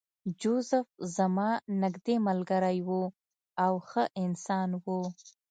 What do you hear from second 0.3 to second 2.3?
جوزف زما نږدې